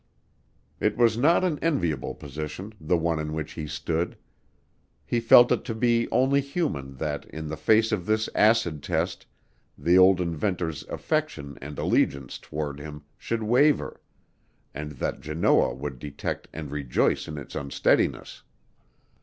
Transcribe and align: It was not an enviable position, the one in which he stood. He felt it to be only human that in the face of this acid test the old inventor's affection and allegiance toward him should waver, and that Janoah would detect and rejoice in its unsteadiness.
It 0.79 0.97
was 0.97 1.15
not 1.15 1.43
an 1.43 1.59
enviable 1.59 2.15
position, 2.15 2.73
the 2.81 2.97
one 2.97 3.19
in 3.19 3.33
which 3.33 3.51
he 3.51 3.67
stood. 3.67 4.17
He 5.05 5.19
felt 5.19 5.51
it 5.51 5.63
to 5.65 5.75
be 5.75 6.09
only 6.09 6.41
human 6.41 6.95
that 6.95 7.25
in 7.25 7.49
the 7.49 7.55
face 7.55 7.91
of 7.91 8.07
this 8.07 8.27
acid 8.33 8.81
test 8.81 9.27
the 9.77 9.99
old 9.99 10.19
inventor's 10.19 10.81
affection 10.87 11.55
and 11.61 11.77
allegiance 11.77 12.39
toward 12.39 12.79
him 12.79 13.03
should 13.15 13.43
waver, 13.43 14.01
and 14.73 14.93
that 14.93 15.21
Janoah 15.21 15.75
would 15.75 15.99
detect 15.99 16.47
and 16.51 16.71
rejoice 16.71 17.27
in 17.27 17.37
its 17.37 17.53
unsteadiness. 17.53 18.41